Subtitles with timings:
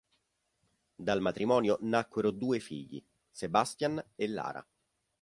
[0.95, 4.67] Dal matrimonio nacquero due figli, Sebastian e Lara.